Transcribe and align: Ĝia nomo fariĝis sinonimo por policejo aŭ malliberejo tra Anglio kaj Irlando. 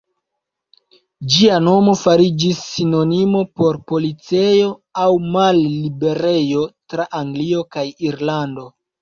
Ĝia 1.33 1.57
nomo 1.65 1.93
fariĝis 2.03 2.61
sinonimo 2.69 3.41
por 3.61 3.77
policejo 3.93 4.73
aŭ 5.05 5.11
malliberejo 5.37 6.65
tra 6.95 7.07
Anglio 7.23 7.63
kaj 7.79 7.87
Irlando. 8.11 8.69